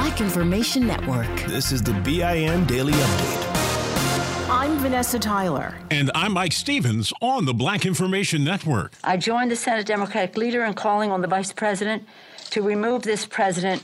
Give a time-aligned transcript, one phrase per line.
[0.00, 1.28] Black Information Network.
[1.42, 4.48] This is the BIN Daily Update.
[4.48, 5.74] I'm Vanessa Tyler.
[5.90, 8.94] And I'm Mike Stevens on the Black Information Network.
[9.04, 12.08] I joined the Senate Democratic leader in calling on the vice president
[12.48, 13.82] to remove this president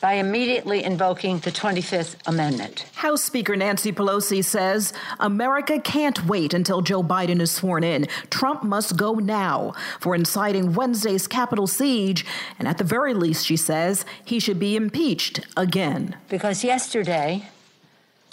[0.00, 2.84] by immediately invoking the 25th Amendment.
[2.94, 8.06] House Speaker Nancy Pelosi says America can't wait until Joe Biden is sworn in.
[8.30, 12.24] Trump must go now for inciting Wednesday's Capitol siege.
[12.58, 16.16] And at the very least, she says, he should be impeached again.
[16.28, 17.48] Because yesterday,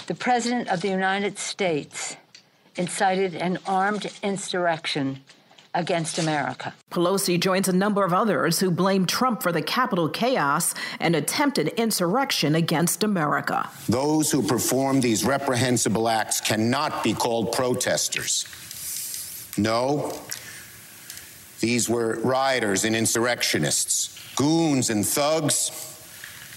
[0.07, 2.15] the President of the United States
[2.75, 5.21] incited an armed insurrection
[5.75, 6.73] against America.
[6.89, 11.67] Pelosi joins a number of others who blame Trump for the Capitol chaos and attempted
[11.69, 13.69] insurrection against America.
[13.87, 18.45] Those who perform these reprehensible acts cannot be called protesters.
[19.57, 20.17] No,
[21.59, 25.71] these were rioters and insurrectionists, goons and thugs,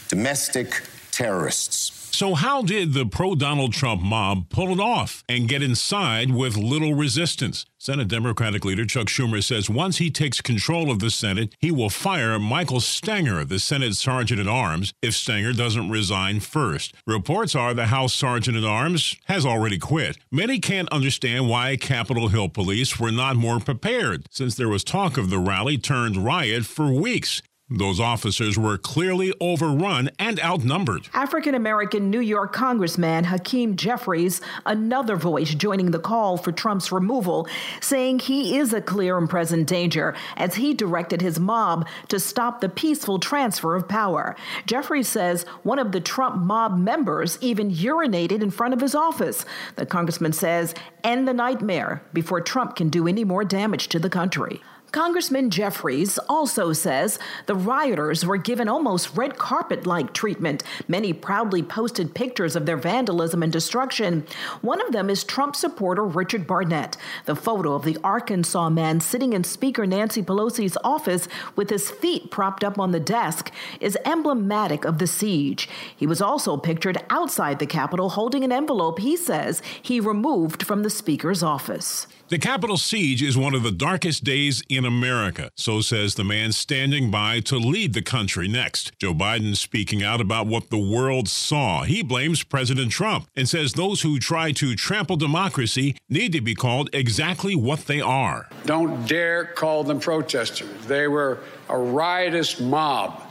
[0.08, 1.97] domestic terrorists.
[2.18, 6.56] So, how did the pro Donald Trump mob pull it off and get inside with
[6.56, 7.64] little resistance?
[7.80, 11.90] Senate Democratic leader Chuck Schumer says once he takes control of the Senate, he will
[11.90, 16.92] fire Michael Stenger, the Senate Sergeant at Arms, if Stenger doesn't resign first.
[17.06, 20.18] Reports are the House Sergeant at Arms has already quit.
[20.32, 25.16] Many can't understand why Capitol Hill police were not more prepared, since there was talk
[25.16, 27.42] of the rally turned riot for weeks.
[27.70, 31.08] Those officers were clearly overrun and outnumbered.
[31.12, 37.46] African American New York Congressman Hakeem Jeffries, another voice joining the call for Trump's removal,
[37.82, 42.62] saying he is a clear and present danger as he directed his mob to stop
[42.62, 44.34] the peaceful transfer of power.
[44.64, 49.44] Jeffries says one of the Trump mob members even urinated in front of his office.
[49.76, 50.74] The congressman says,
[51.04, 54.62] end the nightmare before Trump can do any more damage to the country.
[54.92, 60.62] Congressman Jeffries also says the rioters were given almost red carpet like treatment.
[60.88, 64.26] Many proudly posted pictures of their vandalism and destruction.
[64.62, 66.96] One of them is Trump supporter Richard Barnett.
[67.26, 72.30] The photo of the Arkansas man sitting in Speaker Nancy Pelosi's office with his feet
[72.30, 75.68] propped up on the desk is emblematic of the siege.
[75.94, 80.82] He was also pictured outside the Capitol holding an envelope he says he removed from
[80.82, 82.06] the Speaker's office.
[82.28, 86.52] The Capitol siege is one of the darkest days in America, so says the man
[86.52, 88.92] standing by to lead the country next.
[88.98, 91.82] Joe Biden speaking out about what the world saw.
[91.82, 96.54] He blames President Trump and says those who try to trample democracy need to be
[96.54, 98.48] called exactly what they are.
[98.66, 100.86] Don't dare call them protesters.
[100.86, 103.22] They were a riotous mob,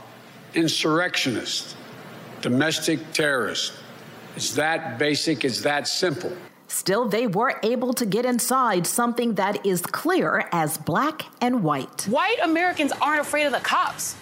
[0.54, 1.76] insurrectionists,
[2.40, 3.76] domestic terrorists.
[4.36, 6.32] It's that basic, it's that simple.
[6.78, 12.04] Still, they were able to get inside something that is clear as black and white.
[12.04, 14.14] White Americans aren't afraid of the cops.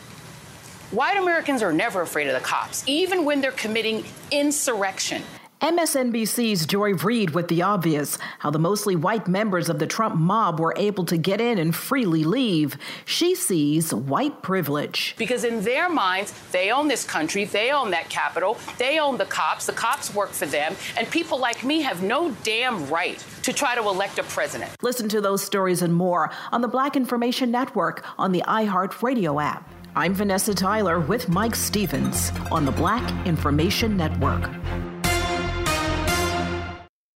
[0.91, 5.22] White Americans are never afraid of the cops, even when they're committing insurrection.
[5.62, 10.61] MSNBC's Joy Reid with the obvious how the mostly white members of the Trump mob
[10.61, 12.77] were able to get in and freely leave.
[13.06, 15.15] She sees white privilege.
[15.17, 19.25] Because in their minds, they own this country, they own that Capitol, they own the
[19.25, 23.50] cops, the cops work for them, and people like me have no damn right to
[23.50, 24.71] try to elect a president.
[24.83, 29.73] Listen to those stories and more on the Black Information Network on the iHeartRadio app.
[29.94, 34.50] I'm Vanessa Tyler with Mike Stevens on the Black Information Network.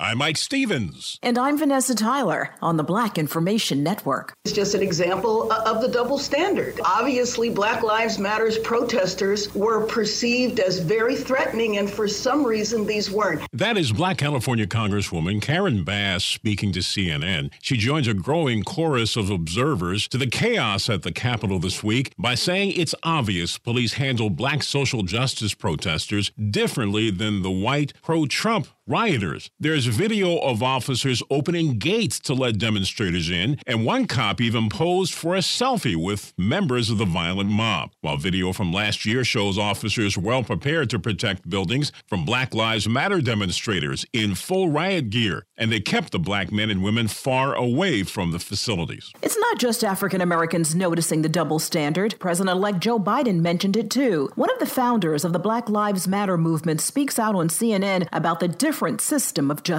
[0.00, 1.18] I'm Mike Stevens.
[1.24, 4.32] And I'm Vanessa Tyler on the Black Information Network.
[4.44, 6.78] It's just an example of the double standard.
[6.84, 13.10] Obviously, Black Lives Matters protesters were perceived as very threatening, and for some reason, these
[13.10, 13.42] weren't.
[13.52, 17.50] That is Black California Congresswoman Karen Bass speaking to CNN.
[17.60, 22.12] She joins a growing chorus of observers to the chaos at the Capitol this week
[22.16, 28.26] by saying it's obvious police handle black social justice protesters differently than the white pro
[28.26, 29.50] Trump rioters.
[29.60, 35.14] There's video of officers opening gates to let demonstrators in, and one cop even posed
[35.14, 37.90] for a selfie with members of the violent mob.
[38.00, 42.88] While video from last year shows officers well prepared to protect buildings from Black Lives
[42.88, 47.54] Matter demonstrators in full riot gear, and they kept the black men and women far
[47.54, 49.12] away from the facilities.
[49.22, 52.14] It's not just African Americans noticing the double standard.
[52.18, 54.30] President elect Joe Biden mentioned it too.
[54.34, 58.40] One of the founders of the Black Lives Matter movement speaks out on CNN about
[58.40, 59.77] the different system of justice.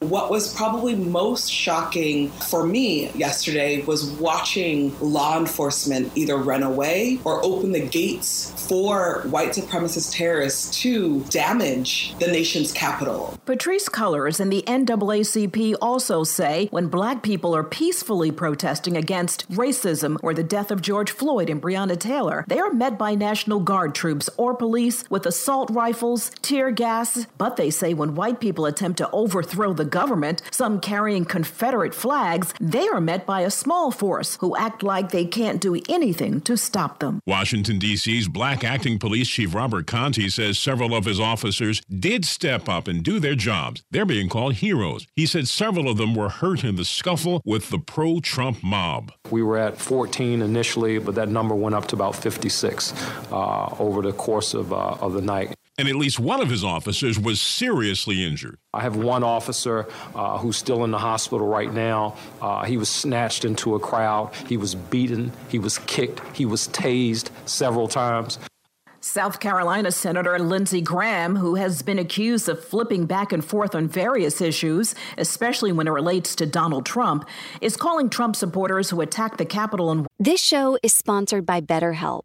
[0.00, 7.20] What was probably most shocking for me yesterday was watching law enforcement either run away
[7.24, 13.38] or open the gates for white supremacist terrorists to damage the nation's capital.
[13.46, 20.18] Patrisse Cullors and the NAACP also say when black people are peacefully protesting against racism
[20.22, 23.94] or the death of George Floyd and Breonna Taylor, they are met by National Guard
[23.94, 28.98] troops or police with assault rifles, tear gas, but they say when white people attempt
[28.98, 34.38] to overthrow the government, some carrying Confederate flags, they are met by a small force
[34.40, 37.20] who act like they can't do anything to stop them.
[37.26, 42.70] Washington, D.C.'s black acting police chief Robert Contee says several of his officers did step
[42.70, 43.82] up and do their jobs.
[43.90, 45.06] They're being called heroes.
[45.14, 49.12] He said several of them were hurt in the scuffle with the pro Trump mob.
[49.30, 52.94] We were at 14 initially, but that number went up to about 56
[53.30, 56.64] uh, over the course of, uh, of the night and at least one of his
[56.64, 58.58] officers was seriously injured.
[58.74, 62.16] I have one officer uh, who's still in the hospital right now.
[62.42, 64.34] Uh, he was snatched into a crowd.
[64.48, 65.32] He was beaten.
[65.48, 66.20] He was kicked.
[66.36, 68.38] He was tased several times.
[69.00, 73.86] South Carolina Senator Lindsey Graham, who has been accused of flipping back and forth on
[73.86, 77.24] various issues, especially when it relates to Donald Trump,
[77.60, 79.92] is calling Trump supporters who attacked the Capitol.
[79.92, 82.24] And- this show is sponsored by BetterHelp.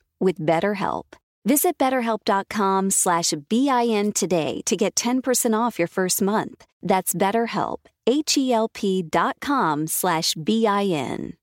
[0.21, 1.03] with BetterHelp.
[1.43, 6.65] Visit betterhelp.com slash BIN today to get 10% off your first month.
[6.83, 11.33] That's BetterHelp, H-E-L-P dot com slash BIN.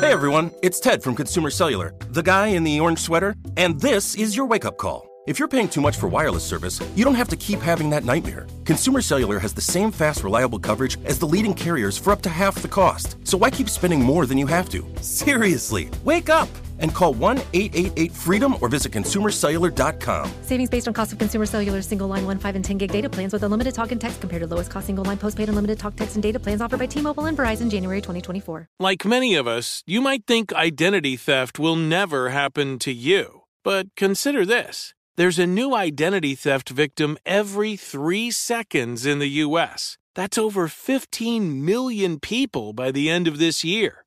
[0.00, 4.14] Hey everyone, it's Ted from Consumer Cellular, the guy in the orange sweater, and this
[4.14, 5.06] is your wake-up call.
[5.26, 8.04] If you're paying too much for wireless service, you don't have to keep having that
[8.04, 8.46] nightmare.
[8.64, 12.30] Consumer Cellular has the same fast, reliable coverage as the leading carriers for up to
[12.30, 13.16] half the cost.
[13.24, 14.82] So why keep spending more than you have to?
[15.02, 16.48] Seriously, wake up!
[16.80, 20.30] And call 1 888 freedom or visit consumercellular.com.
[20.42, 23.08] Savings based on cost of consumer cellular single line 1, 5, and 10 gig data
[23.08, 25.96] plans with unlimited talk and text compared to lowest cost single line postpaid unlimited talk,
[25.96, 28.68] text, and data plans offered by T Mobile and Verizon January 2024.
[28.78, 33.42] Like many of us, you might think identity theft will never happen to you.
[33.62, 39.98] But consider this there's a new identity theft victim every three seconds in the U.S.
[40.14, 44.06] That's over 15 million people by the end of this year,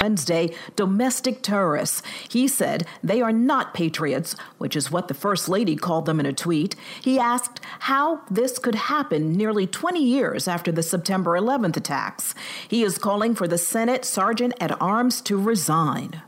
[0.00, 2.02] Wednesday, domestic terrorists.
[2.28, 6.26] He said they are not patriots, which is what the First Lady called them in
[6.26, 6.76] a tweet.
[7.00, 12.34] He asked how this could happen nearly 20 years after the September 11th attacks.
[12.68, 16.22] He is calling for the Senate Sergeant at Arms to resign.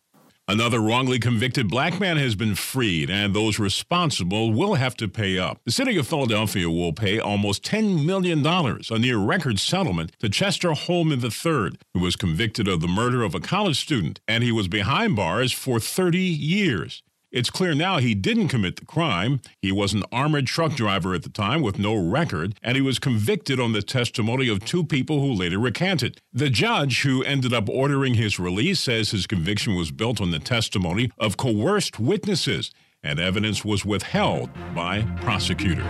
[0.48, 5.40] Another wrongly convicted black man has been freed, and those responsible will have to pay
[5.40, 5.58] up.
[5.64, 10.70] The city of Philadelphia will pay almost $10 million, a near record settlement, to Chester
[10.70, 14.68] Hollman III, who was convicted of the murder of a college student, and he was
[14.68, 17.02] behind bars for 30 years.
[17.37, 19.43] It's clear now he didn't commit the crime.
[19.61, 22.99] He was an armored truck driver at the time with no record, and he was
[22.99, 26.19] convicted on the testimony of two people who later recanted.
[26.33, 30.38] The judge who ended up ordering his release says his conviction was built on the
[30.38, 32.71] testimony of coerced witnesses
[33.02, 35.85] and evidence was withheld by prosecutors.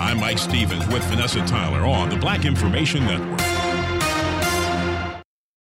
[0.00, 3.51] I'm Mike Stevens with Vanessa Tyler on the Black Information Network.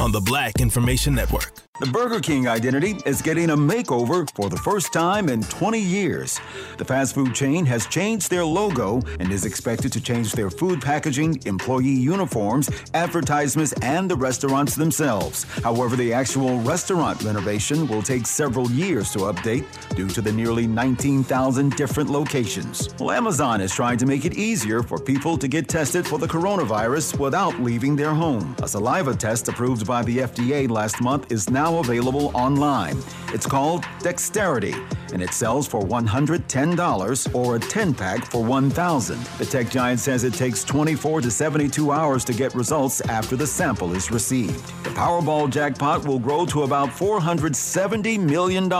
[0.00, 1.52] on the Black Information Network.
[1.78, 6.40] The Burger King identity is getting a makeover for the first time in 20 years.
[6.78, 10.80] The fast food chain has changed their logo and is expected to change their food
[10.80, 15.44] packaging, employee uniforms, advertisements, and the restaurants themselves.
[15.62, 20.66] However, the actual restaurant renovation will take several years to update due to the nearly
[20.66, 22.88] 19,000 different locations.
[22.98, 26.26] Well, Amazon is trying to make it easier for people to get tested for the
[26.26, 28.56] coronavirus without leaving their home.
[28.62, 32.98] A saliva test approved by the FDA last month is now available online.
[33.32, 34.74] It's called DxTerity.
[35.12, 39.38] And it sells for $110 or a 10 pack for $1,000.
[39.38, 43.46] The tech giant says it takes 24 to 72 hours to get results after the
[43.46, 44.66] sample is received.
[44.84, 48.72] The Powerball jackpot will grow to about $470 million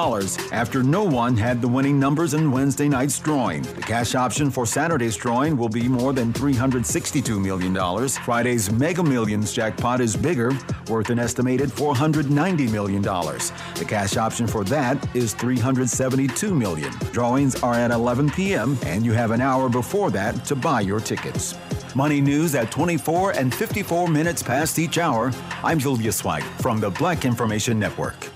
[0.52, 3.62] after no one had the winning numbers in Wednesday night's drawing.
[3.62, 8.08] The cash option for Saturday's drawing will be more than $362 million.
[8.08, 10.52] Friday's Mega Millions jackpot is bigger,
[10.88, 13.02] worth an estimated $490 million.
[13.02, 15.34] The cash option for that is
[16.16, 16.92] $372 million.
[17.12, 21.00] Drawings are at 11 p.m., and you have an hour before that to buy your
[21.00, 21.54] tickets.
[21.94, 25.32] Money news at 24 and 54 minutes past each hour.
[25.62, 28.35] I'm Julia White from the Black Information Network.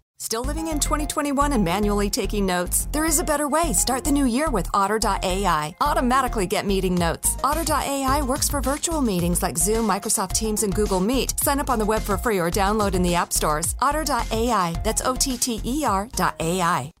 [0.21, 2.87] Still living in 2021 and manually taking notes?
[2.91, 3.73] There is a better way.
[3.73, 5.75] Start the new year with Otter.ai.
[5.81, 7.35] Automatically get meeting notes.
[7.43, 11.39] Otter.ai works for virtual meetings like Zoom, Microsoft Teams, and Google Meet.
[11.39, 13.73] Sign up on the web for free or download in the app stores.
[13.81, 14.79] Otter.ai.
[14.83, 16.91] That's O T T E R.ai.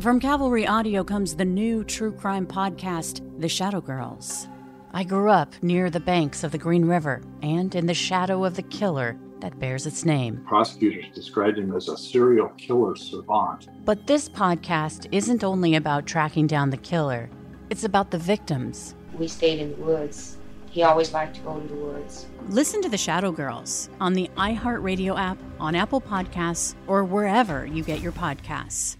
[0.00, 4.48] From Cavalry Audio comes the new true crime podcast, The Shadow Girls.
[4.92, 8.56] I grew up near the banks of the Green River and in the shadow of
[8.56, 10.42] the killer that bears its name.
[10.46, 13.68] Prosecutors described him as a serial killer savant.
[13.84, 17.28] But this podcast isn't only about tracking down the killer,
[17.68, 18.94] it's about the victims.
[19.18, 20.38] We stayed in the woods.
[20.70, 22.24] He always liked to go to the woods.
[22.48, 27.84] Listen to The Shadow Girls on the iHeartRadio app, on Apple Podcasts, or wherever you
[27.84, 28.96] get your podcasts.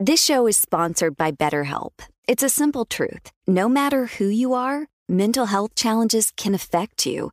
[0.00, 1.92] This show is sponsored by BetterHelp.
[2.26, 3.30] It's a simple truth.
[3.46, 7.32] No matter who you are, mental health challenges can affect you,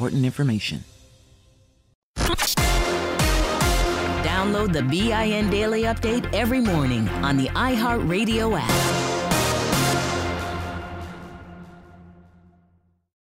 [0.01, 0.83] important information.
[4.25, 9.10] Download the BIN Daily Update every morning on the iHeartRadio app.